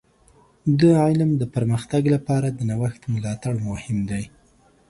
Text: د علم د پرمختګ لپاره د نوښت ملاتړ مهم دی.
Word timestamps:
د 0.79 0.81
علم 1.03 1.29
د 1.37 1.43
پرمختګ 1.55 2.03
لپاره 2.15 2.47
د 2.51 2.59
نوښت 2.69 3.01
ملاتړ 3.13 3.53
مهم 3.69 3.97
دی. 4.09 4.23